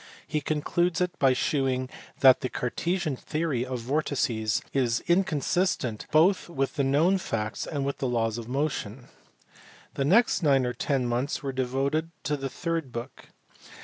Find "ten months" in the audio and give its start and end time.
10.73-11.43